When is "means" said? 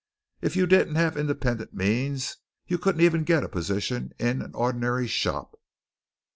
1.75-2.37